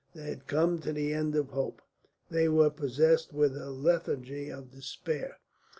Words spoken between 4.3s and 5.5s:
of despair.